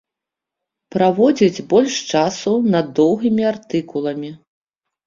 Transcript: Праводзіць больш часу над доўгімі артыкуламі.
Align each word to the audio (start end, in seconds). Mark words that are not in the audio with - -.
Праводзіць 0.95 1.65
больш 1.75 1.93
часу 2.17 2.57
над 2.79 2.85
доўгімі 3.03 3.43
артыкуламі. 3.53 4.35